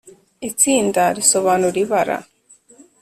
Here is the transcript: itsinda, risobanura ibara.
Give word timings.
itsinda, 0.49 1.03
risobanura 1.17 1.77
ibara. 1.83 2.17